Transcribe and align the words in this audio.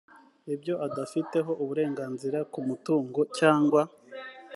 ibyo 0.53 0.73
adafiteho 0.87 1.51
uburenganzira 1.63 2.39
ku 2.51 2.59
mutungo 2.67 3.19
cyangwa 3.37 3.81